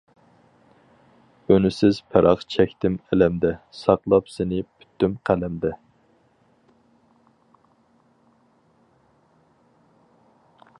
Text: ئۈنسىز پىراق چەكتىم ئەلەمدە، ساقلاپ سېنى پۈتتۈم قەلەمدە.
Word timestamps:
ئۈنسىز 1.55 1.99
پىراق 2.13 2.41
چەكتىم 2.53 2.95
ئەلەمدە، 3.09 3.51
ساقلاپ 3.81 4.33
سېنى 4.37 4.63
پۈتتۈم 4.71 5.21
قەلەمدە. 5.31 5.73